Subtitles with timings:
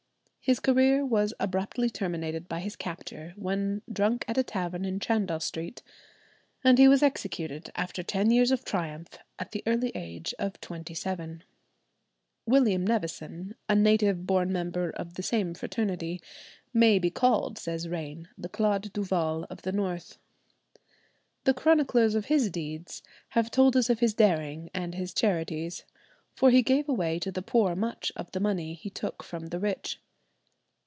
[0.43, 5.43] His career was abruptly terminated by his capture when drunk at a tavern in Chandos
[5.43, 5.83] Street,
[6.63, 10.95] and he was executed, after ten years of triumph, at the early age of twenty
[10.95, 11.43] seven.
[12.47, 16.19] William Nevison, a native born member of the same fraternity,
[16.73, 20.17] may be called, says Raine, "the Claude Duval of the north.
[21.43, 25.85] The chroniclers of his deeds have told us of his daring and his charities,
[26.33, 29.59] for he gave away to the poor much of the money he took from the
[29.59, 29.99] rich."